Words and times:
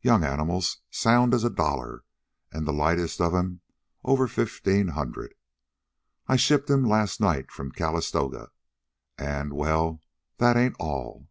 Young 0.00 0.24
animals, 0.24 0.78
sound 0.90 1.34
as 1.34 1.44
a 1.44 1.50
dollar, 1.50 2.02
and 2.50 2.66
the 2.66 2.72
lightest 2.72 3.20
of 3.20 3.34
'em 3.34 3.60
over 4.02 4.26
fifteen 4.26 4.88
hundred. 4.88 5.34
I 6.26 6.36
shipped 6.36 6.70
'm 6.70 6.86
last 6.88 7.20
night 7.20 7.50
from 7.52 7.72
Calistoga. 7.72 8.50
An', 9.18 9.54
well, 9.54 10.00
that 10.38 10.56
ain't 10.56 10.76
all. 10.78 11.28